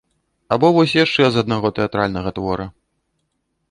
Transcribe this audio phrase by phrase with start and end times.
[0.55, 2.65] Або вось яшчэ з аднаго тэатральнага твора.